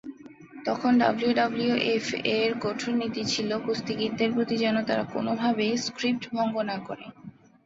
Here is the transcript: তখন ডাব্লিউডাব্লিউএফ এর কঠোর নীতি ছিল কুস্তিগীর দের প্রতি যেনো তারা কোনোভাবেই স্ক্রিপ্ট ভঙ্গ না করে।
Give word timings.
তখন 0.65 0.91
ডাব্লিউডাব্লিউএফ 1.01 2.05
এর 2.35 2.51
কঠোর 2.61 2.93
নীতি 2.95 3.23
ছিল 3.25 3.49
কুস্তিগীর 3.65 4.13
দের 4.15 4.31
প্রতি 4.35 4.55
যেনো 4.57 4.81
তারা 4.85 5.03
কোনোভাবেই 5.13 5.73
স্ক্রিপ্ট 5.85 6.23
ভঙ্গ 6.35 6.55
না 6.69 6.77
করে। 6.87 7.05